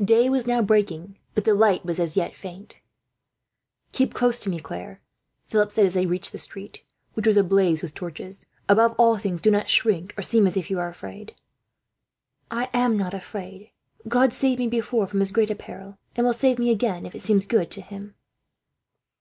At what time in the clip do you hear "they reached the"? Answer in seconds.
5.94-6.38